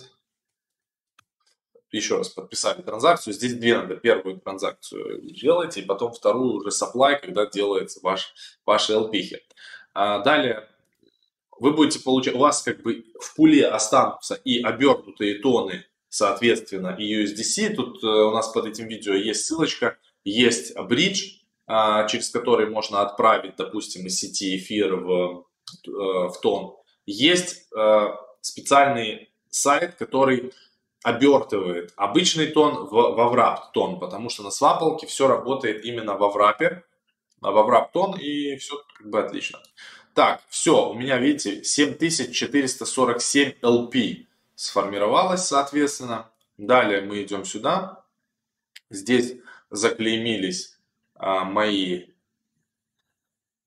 [1.91, 3.33] еще раз подписали транзакцию.
[3.33, 3.95] Здесь две надо.
[3.95, 8.33] Первую транзакцию делаете, и потом вторую уже supply, когда делается ваш,
[8.65, 9.37] ваши LP.
[9.93, 10.67] А далее
[11.59, 17.23] вы будете получать, у вас как бы в пуле останутся и обернутые тоны, соответственно, и
[17.23, 17.75] USDC.
[17.75, 23.01] Тут э, у нас под этим видео есть ссылочка, есть бридж, а, через который можно
[23.01, 25.45] отправить, допустим, из сети эфир в,
[25.87, 26.75] э, в тон.
[27.05, 28.07] Есть э,
[28.41, 30.53] специальный сайт, который
[31.03, 36.29] обертывает обычный тон в, во врап тон, потому что на свапалке все работает именно во
[36.29, 36.83] врапе,
[37.41, 39.59] во врап тон и все как бы отлично.
[40.13, 46.31] Так, все, у меня, видите, 7447 LP сформировалось, соответственно.
[46.57, 48.03] Далее мы идем сюда.
[48.89, 49.35] Здесь
[49.69, 50.79] заклеймились
[51.13, 52.07] а, мои.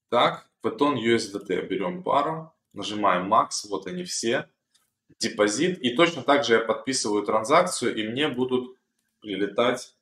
[0.09, 1.69] Так, потом USDT.
[1.69, 4.49] Берем пару, нажимаем Max, вот они все
[5.19, 5.79] депозит.
[5.81, 8.77] И точно так же я подписываю транзакцию, и мне будут
[9.21, 9.95] прилетать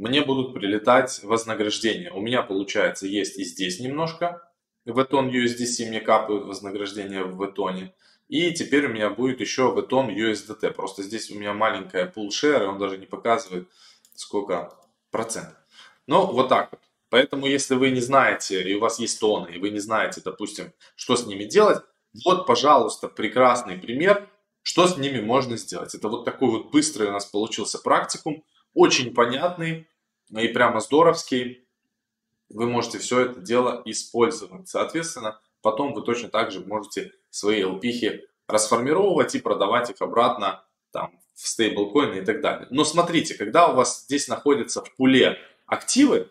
[0.00, 2.10] мне будут прилетать вознаграждения.
[2.10, 4.50] У меня, получается, есть и здесь немножко.
[4.86, 7.90] В Eton USDC мне капают вознаграждения в Eton.
[8.28, 10.70] И теперь у меня будет еще в Eton USDT.
[10.70, 13.68] Просто здесь у меня маленькая share, и он даже не показывает,
[14.14, 14.72] сколько
[15.10, 15.58] процентов.
[16.06, 16.80] Ну, вот так вот.
[17.10, 20.72] Поэтому, если вы не знаете, и у вас есть тоны, и вы не знаете, допустим,
[20.96, 21.82] что с ними делать,
[22.24, 24.28] вот, пожалуйста, прекрасный пример,
[24.62, 25.94] что с ними можно сделать.
[25.94, 28.44] Это вот такой вот быстрый у нас получился практикум,
[28.74, 29.88] очень понятный
[30.30, 31.66] и прямо здоровский.
[32.48, 34.68] Вы можете все это дело использовать.
[34.68, 41.12] Соответственно, потом вы точно так же можете свои LP расформировать и продавать их обратно там,
[41.34, 42.66] в стейблкоины и так далее.
[42.70, 46.28] Но смотрите, когда у вас здесь находятся в пуле активы,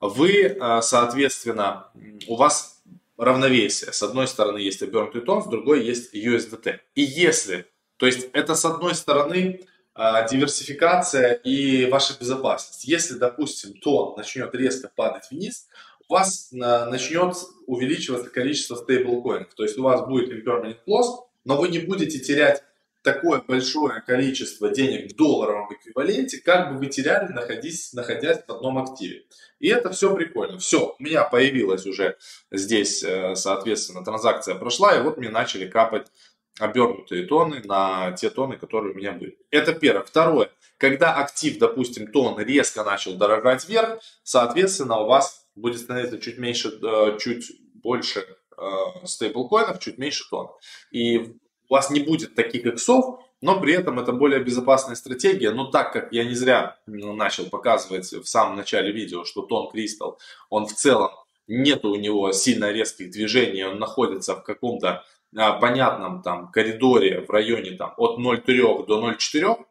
[0.00, 1.90] вы, э, соответственно,
[2.26, 2.77] у вас
[3.18, 3.92] равновесие.
[3.92, 6.78] С одной стороны есть обернутый тон, с другой есть USDT.
[6.94, 7.66] И если,
[7.98, 9.60] то есть это с одной стороны
[10.00, 12.84] а, диверсификация и ваша безопасность.
[12.84, 15.66] Если, допустим, тон начнет резко падать вниз,
[16.08, 17.34] у вас а, начнет
[17.66, 19.52] увеличиваться количество стейблкоинов.
[19.54, 22.62] То есть у вас будет impermanent loss, но вы не будете терять
[23.12, 28.78] такое большое количество денег в долларовом эквиваленте, как бы вы теряли, находясь, находясь в одном
[28.78, 29.24] активе.
[29.60, 30.58] И это все прикольно.
[30.58, 32.16] Все, у меня появилась уже
[32.50, 36.06] здесь, э, соответственно, транзакция прошла, и вот мне начали капать
[36.58, 39.38] обернутые тоны на те тоны, которые у меня были.
[39.50, 40.04] Это первое.
[40.04, 40.50] Второе.
[40.76, 46.68] Когда актив, допустим, тон резко начал дорожать вверх, соответственно, у вас будет становиться чуть меньше,
[46.68, 48.20] э, чуть больше
[48.56, 48.62] э,
[49.04, 50.48] стейблкоинов, чуть меньше тон.
[50.90, 51.36] И
[51.68, 55.52] у вас не будет таких иксов, но при этом это более безопасная стратегия.
[55.52, 59.70] Но так как я не зря ну, начал показывать в самом начале видео, что тон
[59.70, 60.18] Кристалл,
[60.50, 61.10] он в целом
[61.46, 65.04] нет у него сильно резких движений, он находится в каком-то
[65.36, 69.64] а, понятном там коридоре в районе там от 0,3 до 0,4,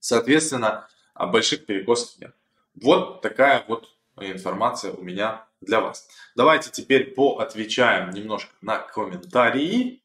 [0.00, 2.34] соответственно, а, больших перекосов нет.
[2.74, 3.88] Вот такая вот
[4.20, 6.08] информация у меня для вас.
[6.36, 10.02] Давайте теперь поотвечаем немножко на комментарии.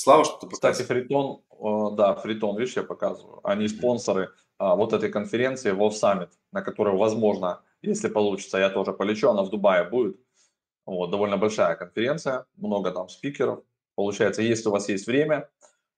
[0.00, 1.42] Слава, что ты Кстати, Фритон,
[1.96, 3.40] да, Фритон, видишь, я показываю.
[3.42, 8.92] Они спонсоры а, вот этой конференции WoW Summit, на которую, возможно, если получится, я тоже
[8.92, 10.20] полечу, она в Дубае будет.
[10.86, 13.64] Вот, довольно большая конференция, много там спикеров.
[13.96, 15.50] Получается, если у вас есть время,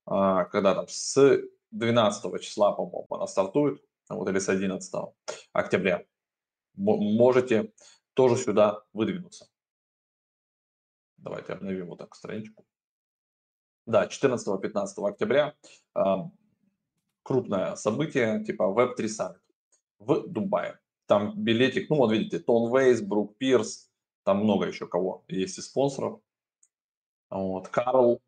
[0.06, 1.38] а, когда там с
[1.70, 5.14] 12 числа, по-моему, она стартует, вот, или с 11
[5.52, 6.06] октября,
[6.74, 7.70] можете
[8.14, 9.46] тоже сюда выдвинуться.
[11.18, 12.64] Давайте обновим вот так страничку.
[13.86, 15.54] Да, 14-15 октября
[15.94, 16.00] э,
[17.22, 19.40] крупное событие, типа Web3 Summit
[19.98, 20.78] в Дубае.
[21.06, 23.90] Там билетик, ну вот видите, Тон Вейс, Брук Пирс,
[24.24, 26.20] там много еще кого есть и спонсоров.
[27.30, 28.20] Вот, Карл,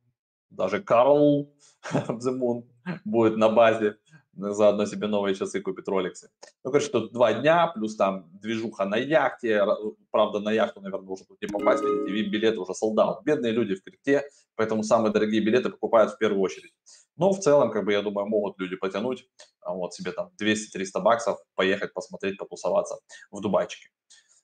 [0.50, 1.52] даже Карл
[2.08, 2.68] Дземун
[3.04, 3.98] будет на базе
[4.34, 6.30] заодно себе новые часы купит роликсы.
[6.64, 9.64] Ну, короче, тут два дня, плюс там движуха на яхте,
[10.10, 13.22] правда, на яхту, наверное, уже тут не попасть, видите, VIP-билеты уже солдат.
[13.24, 16.72] Бедные люди в крипте, поэтому самые дорогие билеты покупают в первую очередь.
[17.16, 19.28] Но в целом, как бы, я думаю, могут люди потянуть
[19.60, 22.96] а вот себе там 200-300 баксов, поехать посмотреть, потусоваться
[23.30, 23.90] в Дубайчике.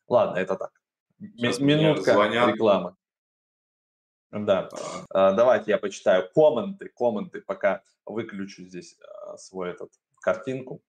[0.07, 0.71] Ладно, это так.
[1.37, 2.95] Сейчас Минутка рекламы.
[4.31, 4.69] Да.
[5.11, 10.83] А, давайте я почитаю комменты, комменты, пока выключу здесь а, свой этот картинку.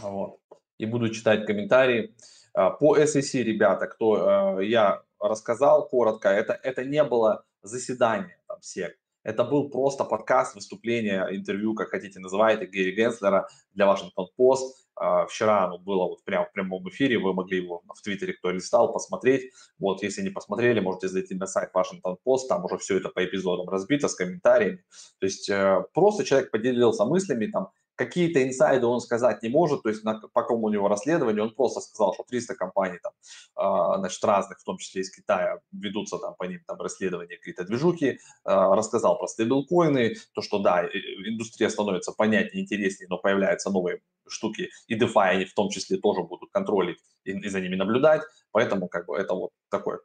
[0.00, 0.40] Вот.
[0.78, 2.14] И буду читать комментарии.
[2.54, 8.92] А, по SEC, ребята, кто я рассказал коротко, это, это не было заседание там всех.
[9.24, 14.72] Это был просто подкаст, выступление, интервью, как хотите называйте, Гэри Генслера для Washington Post.
[14.94, 18.50] А, вчера оно было вот прямо в прямом эфире, вы могли его в Твиттере, кто
[18.50, 19.52] листал, посмотреть.
[19.78, 23.24] Вот, если не посмотрели, можете зайти на сайт Washington Post, там уже все это по
[23.24, 24.84] эпизодам разбито с комментариями.
[25.18, 29.88] То есть э, просто человек поделился мыслями, там, какие-то инсайды он сказать не может, то
[29.88, 33.12] есть на, по какому у него расследованию, он просто сказал, что 300 компаний там,
[33.56, 37.64] э, значит, разных, в том числе из Китая, ведутся там по ним там расследования, какие-то
[37.64, 44.00] движухи, э, рассказал про стейблкоины, то, что да, индустрия становится понятнее, интереснее, но появляются новые
[44.28, 48.22] штуки, и DeFi они в том числе тоже будут контролить и, и за ними наблюдать,
[48.50, 50.00] поэтому как бы это вот такое.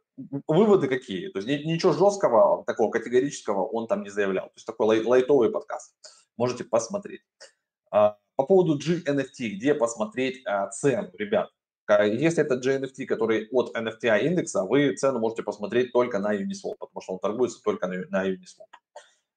[0.46, 1.28] Выводы какие?
[1.28, 5.50] То есть ничего жесткого, такого категорического он там не заявлял, то есть такой лай, лайтовый
[5.50, 5.94] подкаст.
[6.36, 7.22] Можете посмотреть.
[7.90, 11.50] А, по поводу GNFT, где посмотреть а, цену, ребят.
[11.88, 17.00] Если это GNFT, который от NFTI индекса, вы цену можете посмотреть только на Uniswap, потому
[17.00, 18.68] что он торгуется только на, Uniswap.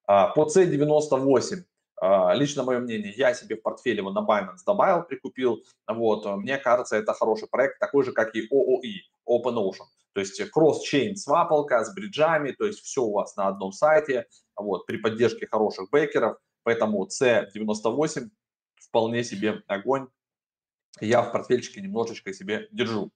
[0.06, 1.64] А, по C98,
[2.36, 5.64] лично мое мнение, я себе в портфеле его на Binance добавил, прикупил.
[5.88, 9.86] Вот, мне кажется, это хороший проект, такой же, как и OOE, OpenOcean.
[10.14, 14.86] То есть кросс-чейн свапалка с бриджами, то есть все у вас на одном сайте, вот,
[14.86, 16.38] при поддержке хороших бейкеров.
[16.64, 18.30] Поэтому C98
[18.92, 20.08] вполне себе огонь.
[21.00, 23.12] Я в портфельчике немножечко себе держу.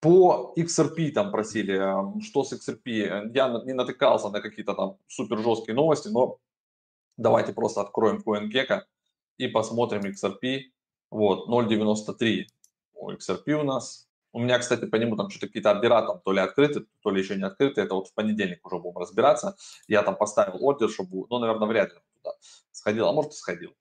[0.00, 1.76] По XRP там просили,
[2.22, 3.32] что с XRP.
[3.34, 6.38] Я не натыкался на какие-то там супер жесткие новости, но
[7.16, 8.82] давайте просто откроем CoinGecko
[9.38, 10.60] и посмотрим XRP.
[11.10, 12.44] Вот, 0.93
[12.94, 14.08] у XRP у нас.
[14.32, 17.20] У меня, кстати, по нему там что-то какие-то ордера там то ли открыты, то ли
[17.20, 17.80] еще не открыты.
[17.80, 19.56] Это вот в понедельник уже будем разбираться.
[19.88, 22.34] Я там поставил ордер, чтобы, ну, наверное, вряд ли туда
[22.70, 23.74] сходил, а может и сходил.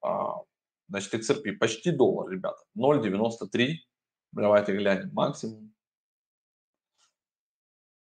[0.00, 0.42] А,
[0.88, 2.62] значит, XRP почти доллар, ребята.
[2.76, 3.74] 0,93.
[4.32, 5.74] Давайте глянем максимум.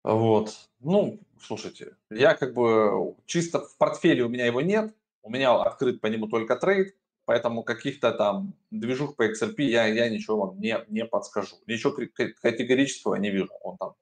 [0.03, 0.53] Вот.
[0.79, 4.93] Ну, слушайте, я как бы чисто в портфеле у меня его нет.
[5.21, 6.95] У меня открыт по нему только трейд.
[7.25, 11.55] Поэтому каких-то там движух по XRP я, я ничего вам не, не подскажу.
[11.67, 13.53] Ничего категорического не вижу.
[13.61, 13.95] Он там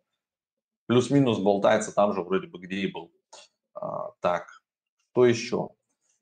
[0.88, 3.12] плюс-минус болтается там же вроде бы, где и был.
[3.75, 4.47] А, так,
[5.12, 5.69] что еще?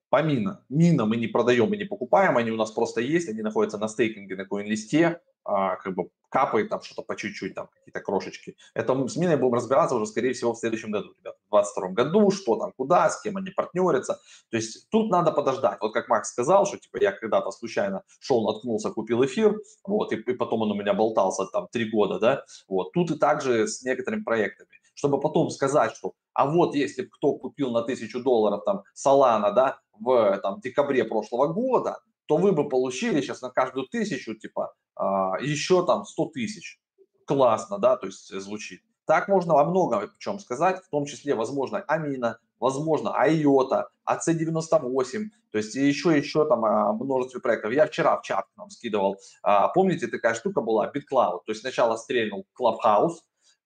[0.10, 0.64] По мина.
[0.70, 3.88] Мина мы не продаем и не покупаем, они у нас просто есть, они находятся на
[3.88, 8.56] стейкинге на коин-листе, а, как бы капает там что-то по чуть-чуть, там какие-то крошечки.
[8.76, 11.90] Это мы с миной будем разбираться уже, скорее всего, в следующем году, ребят, в 2022
[11.90, 14.20] году, что там, куда, с кем они партнерятся.
[14.52, 15.80] То есть тут надо подождать.
[15.82, 20.18] Вот как Макс сказал, что типа я когда-то случайно шел, наткнулся, купил эфир, вот, и,
[20.18, 22.92] и потом он у меня болтался там три года, да, вот.
[22.94, 24.70] Тут и также с некоторыми проектами
[25.00, 29.80] чтобы потом сказать, что а вот если кто купил на тысячу долларов там Solana, да,
[30.00, 35.40] в там, декабре прошлого года, то вы бы получили сейчас на каждую тысячу, типа, а,
[35.42, 36.80] еще там 100 тысяч.
[37.26, 38.82] Классно, да, то есть звучит.
[39.06, 45.26] Так можно о многом о чем сказать, в том числе, возможно, Амина, возможно, IOTA, AC98,
[45.52, 47.74] то есть еще, еще там о множестве проектов.
[47.74, 51.98] Я вчера в чат нам скидывал, а, помните, такая штука была, BitCloud, то есть сначала
[51.98, 53.16] стрельнул Clubhouse,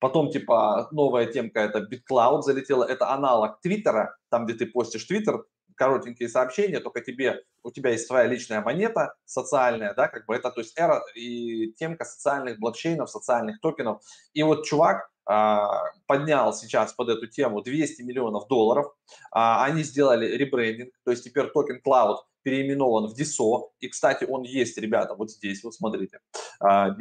[0.04, 5.46] Потом, типа, новая темка, это BitCloud залетела, это аналог Твиттера, там, где ты постишь Твиттер,
[5.76, 10.52] коротенькие сообщения, только тебе, у тебя есть своя личная монета социальная, да, как бы это,
[10.52, 14.02] то есть эра и темка социальных блокчейнов, социальных токенов.
[14.34, 18.94] И вот чувак а, поднял сейчас под эту тему 200 миллионов долларов,
[19.32, 23.70] а, они сделали ребрендинг, то есть теперь токен Clout переименован в DESO.
[23.80, 26.20] И, кстати, он есть, ребята, вот здесь, вот смотрите.
[26.62, 26.92] Э,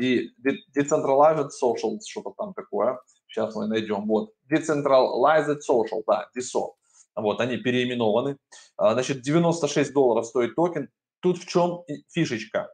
[0.75, 2.99] Decentralized Social, что-то там такое.
[3.29, 4.07] Сейчас мы найдем.
[4.07, 4.31] Вот.
[4.51, 6.75] Decentralized Social, да, DESO.
[7.15, 8.37] Вот, они переименованы.
[8.81, 10.89] Э, значит, 96 долларов стоит токен.
[11.21, 12.73] Тут в чем фишечка?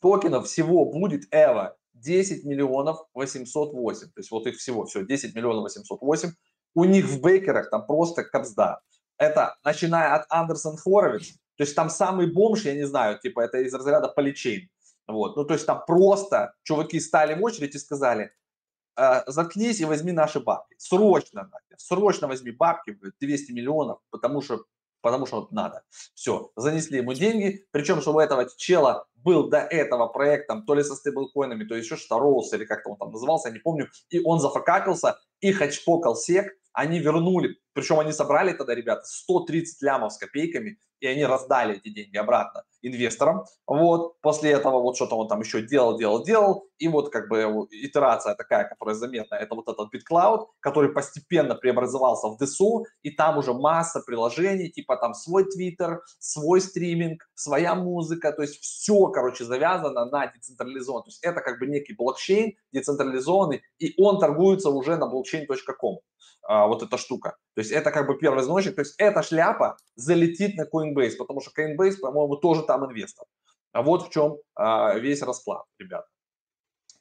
[0.00, 4.06] Токенов всего будет EVA 10 миллионов 808.
[4.06, 6.32] То есть вот их всего, все, 10 миллионов 808.
[6.74, 8.80] У них в бейкерах там просто капсда.
[9.18, 13.58] Это начиная от Андерсон Хоровиц, то есть там самый бомж, я не знаю, типа это
[13.58, 14.70] из разряда поличейн.
[15.06, 15.36] Вот.
[15.36, 18.32] Ну, то есть там просто чуваки стали в очередь и сказали,
[19.26, 20.74] заткнись и возьми наши бабки.
[20.78, 24.64] Срочно, срочно возьми бабки, 200 миллионов, потому что,
[25.00, 25.82] потому что надо.
[26.14, 30.74] Все, занесли ему деньги, причем, что у этого чела был до этого проект, там, то
[30.74, 33.88] ли со стейблкоинами, то еще что-то, Роуз или как-то он там назывался, я не помню,
[34.10, 40.12] и он зафакапился, и хачпокал сек, они вернули, причем они собрали тогда, ребята, 130 лямов
[40.12, 43.44] с копейками, и они раздали эти деньги обратно инвесторам.
[43.66, 47.66] Вот, после этого вот что-то он там еще делал, делал, делал, И вот как бы
[47.70, 53.38] итерация такая, которая заметна, это вот этот BitCloud, который постепенно преобразовался в DSO, и там
[53.38, 59.44] уже масса приложений, типа там свой Twitter, свой стриминг, своя музыка, то есть все, короче,
[59.44, 61.04] завязано на децентрализованном.
[61.04, 66.00] То есть это как бы некий блокчейн децентрализованный, и он торгуется уже на blockchain.com
[66.42, 67.36] а, вот эта штука.
[67.54, 68.74] То есть это как бы первый звоночек.
[68.74, 73.26] То есть эта шляпа залетит на Coinbase, потому что Coinbase, по-моему, тоже там инвестор.
[73.72, 76.04] А вот в чем а, весь расклад, ребят.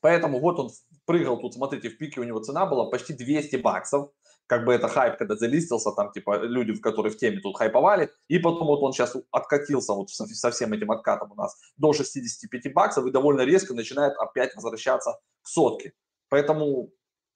[0.02, 0.70] Поэтому вот он
[1.06, 4.10] прыгал тут, смотрите, в пике у него цена была почти 200 баксов.
[4.48, 8.10] Как бы это хайп, когда залистился, там типа люди, в которые в теме тут хайповали.
[8.30, 12.74] И потом вот он сейчас откатился вот со всем этим откатом у нас до 65
[12.74, 15.94] баксов и довольно резко начинает опять возвращаться к сотке.
[16.30, 16.90] Поэтому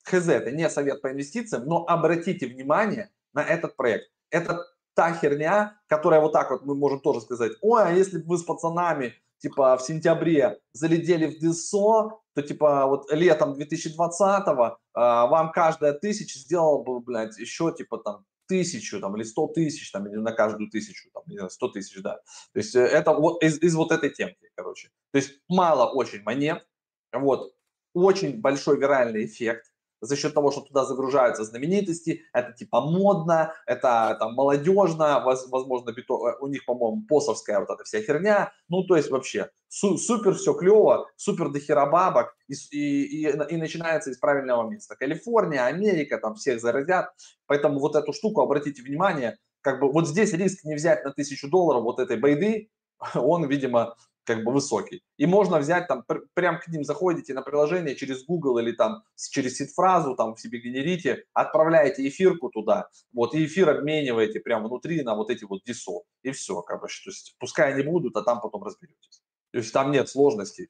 [0.06, 4.10] хз, это не совет по инвестициям, но обратите внимание на этот проект.
[4.32, 4.66] Это
[4.96, 8.38] та херня, которая вот так вот мы можем тоже сказать, ой, а если бы вы
[8.38, 15.52] с пацанами типа в сентябре залетели в ДСО, то типа вот летом 2020-го э, вам
[15.52, 20.16] каждая тысяча сделала бы, блядь, еще типа там тысячу там, или сто тысяч, там, или
[20.16, 22.16] на каждую тысячу, там, не знаю, сто тысяч, да.
[22.54, 24.90] То есть э, это вот из, из вот этой темки, короче.
[25.12, 26.66] То есть мало очень монет,
[27.12, 27.54] вот,
[27.94, 29.73] очень большой виральный эффект,
[30.04, 36.14] за счет того, что туда загружаются знаменитости, это типа модно, это там молодежно, возможно, бито,
[36.14, 40.36] э, у них, по-моему, посовская вот эта вся херня, ну, то есть вообще су- супер
[40.36, 44.96] все клево, супер дохера бабок, и, и, и, и начинается из правильного места.
[44.96, 47.10] Калифорния, Америка, там всех заразят,
[47.48, 51.50] поэтому вот эту штуку, обратите внимание, как бы вот здесь риск не взять на тысячу
[51.50, 52.70] долларов вот этой байды,
[53.16, 55.04] он, видимо, как бы высокий.
[55.18, 59.04] И можно взять там, пр- прям к ним заходите на приложение через Google или там
[59.32, 65.04] через сид-фразу, там в себе генерите, отправляете эфирку туда, вот, и эфир обмениваете прямо внутри
[65.04, 68.42] на вот эти вот DSO, и все, бы, то есть пускай они будут, а там
[68.42, 69.22] потом разберетесь.
[69.52, 70.70] То есть там нет сложностей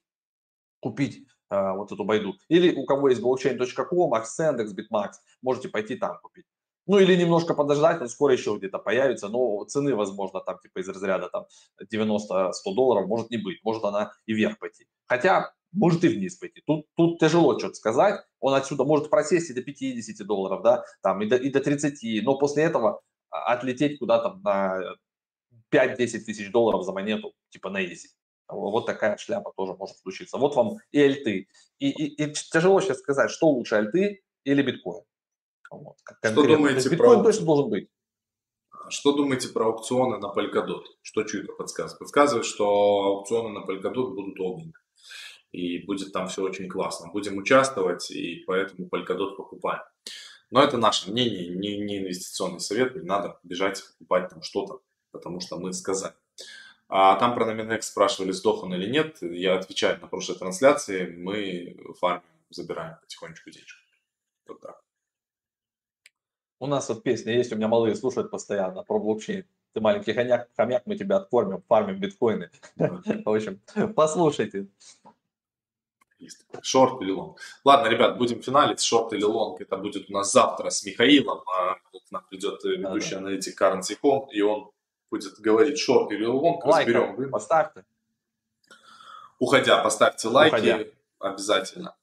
[0.82, 2.36] купить э, вот эту байду.
[2.50, 6.46] Или у кого есть blockchain.com, Axendex, BitMax, можете пойти там купить.
[6.86, 10.90] Ну или немножко подождать, он скоро еще где-то появится, но цены, возможно, там типа из
[10.90, 11.46] разряда там
[11.82, 14.88] 90-100 долларов может не быть, может она и вверх пойти.
[15.06, 16.62] Хотя может и вниз пойти.
[16.66, 18.22] Тут, тут тяжело что-то сказать.
[18.40, 22.24] Он отсюда может просесть и до 50 долларов, да, там и до, и до 30,
[22.24, 24.82] но после этого отлететь куда-то на
[25.74, 28.10] 5-10 тысяч долларов за монету, типа на изи.
[28.48, 30.38] Вот такая шляпа тоже может случиться.
[30.38, 31.48] Вот вам и альты.
[31.80, 35.04] И, и, и тяжело сейчас сказать, что лучше альты или биткоин.
[35.78, 37.24] Вот, что думаете биткоин про...
[37.24, 37.90] точно должен быть.
[38.90, 40.84] Что думаете про аукционы на Polkadot?
[41.02, 42.00] Что чуйка подсказывает?
[42.00, 44.74] Подсказывает, что аукционы на Polkadot будут огненные.
[45.52, 47.12] И будет там все очень классно.
[47.12, 49.84] Будем участвовать, и поэтому Polkadot покупаем.
[50.52, 52.96] Но это наше мнение, не, не инвестиционный совет.
[52.96, 56.14] Не надо бежать покупать там что-то, потому что мы сказали.
[56.90, 59.18] А там про Nominex спрашивали, сдох он или нет.
[59.22, 61.08] Я отвечаю на прошлой трансляции.
[61.08, 63.82] Мы фармим, забираем потихонечку денежку.
[64.48, 64.83] Вот так.
[66.64, 69.44] У нас вот песня есть, у меня малые слушают постоянно про блокчейн.
[69.74, 72.52] Ты маленький хомяк, хомяк, мы тебя откормим, фармим биткоины.
[72.78, 73.60] В общем,
[73.94, 74.68] послушайте.
[76.62, 77.38] Шорт или лонг.
[77.66, 78.80] Ладно, ребят, будем финалить.
[78.80, 81.42] Шорт или лонг это будет у нас завтра с Михаилом.
[81.54, 84.72] А к нам придет ведущий аналитик Currency.com, и он
[85.12, 86.64] будет говорить шорт или лонг.
[86.64, 87.30] Разберем.
[87.30, 87.84] Поставьте.
[89.38, 90.86] Уходя, поставьте лайки Уходя.
[91.20, 91.94] обязательно.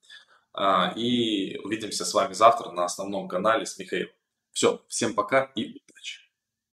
[0.53, 4.13] А, и увидимся с вами завтра на основном канале с Михаилом.
[4.53, 5.81] Все, всем пока и